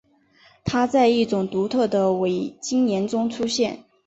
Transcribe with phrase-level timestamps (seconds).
[0.65, 3.83] 它在一种独特的伟晶岩中出现。